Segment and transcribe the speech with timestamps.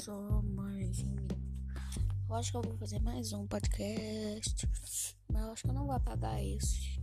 [0.00, 1.36] só mais um minuto.
[2.28, 4.68] Eu acho que eu vou fazer mais um podcast.
[5.32, 7.00] Mas eu acho que eu não vou apagar esse.